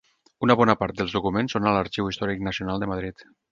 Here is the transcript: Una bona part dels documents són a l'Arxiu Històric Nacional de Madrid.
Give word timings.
Una 0.45 0.55
bona 0.61 0.75
part 0.83 0.97
dels 1.01 1.13
documents 1.17 1.55
són 1.57 1.69
a 1.69 1.75
l'Arxiu 1.77 2.11
Històric 2.13 2.43
Nacional 2.49 2.85
de 2.87 2.93
Madrid. 2.97 3.25